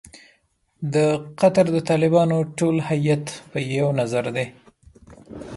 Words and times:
د 0.93 0.95
قطر 1.39 1.65
د 1.75 1.77
طالبانو 1.89 2.37
ټول 2.57 2.75
هیات 2.89 3.25
په 3.51 3.57
یوه 3.77 3.91
نظر 4.01 4.25
دی. 4.35 4.47